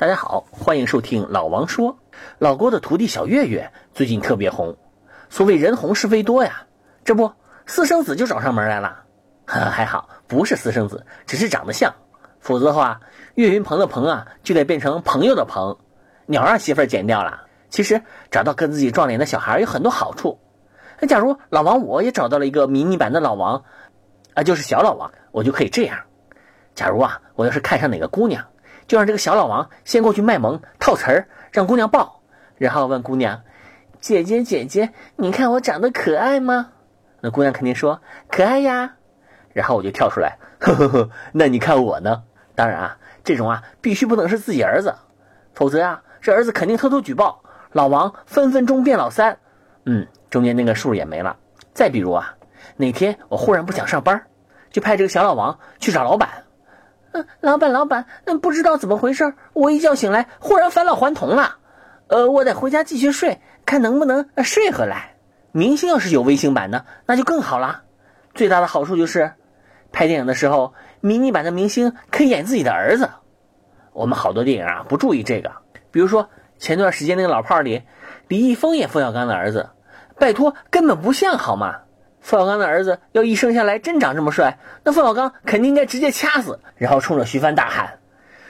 [0.00, 1.98] 大家好，欢迎收听老王说。
[2.38, 4.78] 老郭的徒弟小岳岳最近特别红，
[5.28, 6.62] 所谓人红是非多呀。
[7.04, 7.34] 这不，
[7.66, 9.02] 私生子就找上门来了。
[9.44, 11.96] 呵 还好不是私生子，只是长得像。
[12.38, 13.02] 否则的话，
[13.34, 15.76] 岳云鹏的鹏啊，就得变成朋友的朋。
[16.24, 17.42] 鸟让媳妇儿剪掉了。
[17.68, 20.40] 其实找到跟自己撞脸的小孩有很多好处。
[20.98, 23.64] 那假如老王我也找到了一个迷你版的老王，
[24.32, 25.98] 啊，就是小老王，我就可以这样。
[26.74, 28.46] 假如啊，我要是看上哪个姑娘。
[28.90, 32.22] 就让这个小老王先过去卖萌套词儿，让姑娘抱，
[32.56, 33.42] 然后问姑娘
[34.02, 36.72] ：“姐姐姐姐，你看我长得可爱吗？”
[37.22, 38.96] 那姑娘肯定说：“可爱呀。”
[39.54, 42.24] 然后我就跳出来：“呵呵呵，那你看我呢？”
[42.56, 44.96] 当然啊，这种啊必须不能是自己儿子，
[45.54, 49.38] 否则啊这儿子肯定偷偷举报，老王分分钟变老三。
[49.84, 51.36] 嗯，中间那个数也没了。
[51.74, 52.34] 再比如啊，
[52.76, 54.26] 哪天我忽然不想上班，
[54.72, 56.39] 就派这个小老王去找老板。
[57.12, 61.56] 嗯，老板，老板，嗯，不知道怎么回事，我一觉醒来，忽然返老还童了。
[62.06, 65.14] 呃，我得回家继续睡，看能不能睡回来。
[65.52, 67.82] 明星要是有微型版的，那就更好了。
[68.34, 69.32] 最大的好处就是，
[69.90, 73.10] 拍电影的时候，迷你版的明星可以演自己的儿子。
[73.92, 75.50] 我们好多电影啊，不注意这个，
[75.90, 77.82] 比如说前段时间那个老炮儿里，
[78.28, 79.70] 李易峰演冯小刚的儿子，
[80.16, 81.80] 拜托，根本不像好吗？
[82.20, 87.98] 冯小刚的儿子要一生下来真长这么帅，那冯小刚肯定应该直接掐死，然后冲着徐帆大喊：“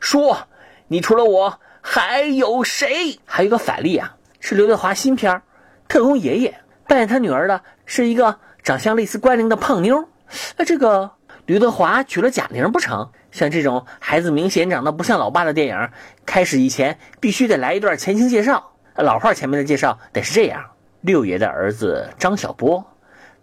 [0.00, 0.48] 说，
[0.88, 5.32] 你除了我还有谁？”还有个反例啊，是刘德华新片
[5.88, 6.50] 《特工爷爷》，
[6.88, 10.08] 扮演他女儿的是一个长相类似关凌的胖妞。
[10.56, 11.12] 那这个
[11.46, 13.10] 刘德华娶了贾玲不成？
[13.30, 15.88] 像这种孩子明显长得不像老爸的电影，
[16.26, 18.72] 开始以前必须得来一段前情介绍。
[18.94, 20.62] 老话前面的介绍得是这样：
[21.00, 22.91] 六爷的儿子张小波。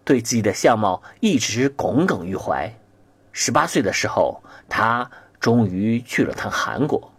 [0.10, 2.74] 对自己的相貌一直耿耿于怀。
[3.32, 7.14] 十八岁的时候，他终于去了趟韩国。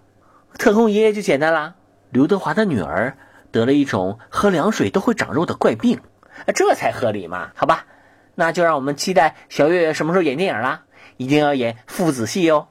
[0.58, 1.76] 特工爷爷就简单啦。
[2.10, 3.16] 刘德华的女儿
[3.52, 6.00] 得了一种喝凉水都会长肉的怪病，
[6.52, 7.52] 这才合理嘛？
[7.54, 7.86] 好吧，
[8.34, 10.82] 那就让我们期待小岳岳什么时候演电影啦，
[11.16, 12.66] 一定要演父子戏哟。